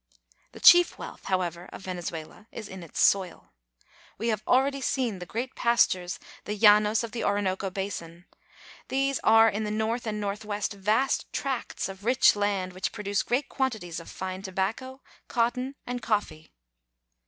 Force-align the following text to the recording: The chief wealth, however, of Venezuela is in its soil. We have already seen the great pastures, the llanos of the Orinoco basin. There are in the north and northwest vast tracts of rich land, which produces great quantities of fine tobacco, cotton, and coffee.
The 0.53 0.59
chief 0.59 0.97
wealth, 0.97 1.25
however, 1.25 1.69
of 1.71 1.83
Venezuela 1.83 2.47
is 2.51 2.67
in 2.67 2.81
its 2.81 2.99
soil. 2.99 3.53
We 4.17 4.29
have 4.29 4.41
already 4.47 4.81
seen 4.81 5.19
the 5.19 5.27
great 5.27 5.53
pastures, 5.53 6.19
the 6.45 6.57
llanos 6.57 7.03
of 7.03 7.11
the 7.11 7.23
Orinoco 7.23 7.69
basin. 7.69 8.25
There 8.87 9.13
are 9.23 9.47
in 9.47 9.63
the 9.63 9.69
north 9.69 10.07
and 10.07 10.19
northwest 10.19 10.73
vast 10.73 11.31
tracts 11.31 11.87
of 11.87 12.03
rich 12.03 12.35
land, 12.35 12.73
which 12.73 12.91
produces 12.91 13.21
great 13.21 13.47
quantities 13.47 13.99
of 13.99 14.09
fine 14.09 14.41
tobacco, 14.41 15.03
cotton, 15.27 15.75
and 15.85 16.01
coffee. 16.01 16.51